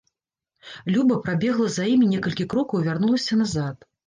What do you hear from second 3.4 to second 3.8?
назад.